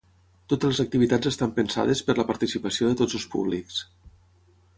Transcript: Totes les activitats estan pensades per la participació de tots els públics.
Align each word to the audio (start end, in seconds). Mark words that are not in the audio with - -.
Totes 0.53 0.69
les 0.71 0.79
activitats 0.83 1.29
estan 1.31 1.53
pensades 1.59 2.01
per 2.09 2.15
la 2.21 2.25
participació 2.31 2.91
de 2.93 2.99
tots 3.03 3.19
els 3.21 3.29
públics. 3.37 3.79